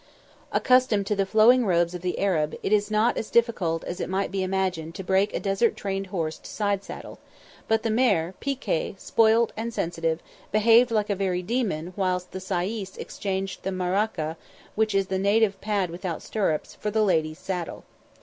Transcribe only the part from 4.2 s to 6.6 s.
be imagined to break a desert trained horse to